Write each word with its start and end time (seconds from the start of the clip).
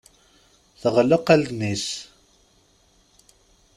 Tɣelleq 0.81 1.27
allen-is. 1.33 1.87